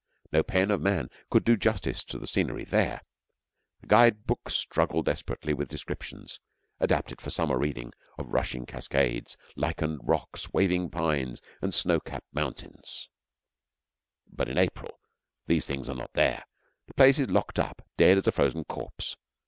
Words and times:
No 0.31 0.41
pen 0.41 0.71
of 0.71 0.81
man 0.81 1.11
could 1.29 1.43
do 1.45 1.55
justice 1.55 2.03
to 2.05 2.17
the 2.17 2.25
scenery 2.25 2.65
there. 2.65 3.01
The 3.81 3.85
guide 3.85 4.25
books 4.25 4.55
struggle 4.55 5.03
desperately 5.03 5.53
with 5.53 5.69
descriptions, 5.69 6.39
adapted 6.79 7.21
for 7.21 7.29
summer 7.29 7.55
reading, 7.59 7.93
of 8.17 8.33
rushing 8.33 8.65
cascades, 8.65 9.37
lichened 9.55 9.99
rocks, 10.03 10.51
waving 10.51 10.89
pines, 10.89 11.39
and 11.61 11.71
snow 11.71 11.99
capped 11.99 12.33
mountains; 12.33 13.09
but 14.25 14.49
in 14.49 14.57
April 14.57 14.99
these 15.45 15.67
things 15.67 15.87
are 15.87 15.95
not 15.95 16.13
there. 16.13 16.45
The 16.87 16.95
place 16.95 17.19
is 17.19 17.29
locked 17.29 17.59
up 17.59 17.87
dead 17.97 18.17
as 18.17 18.25
a 18.25 18.31
frozen 18.31 18.63
corpse. 18.63 19.15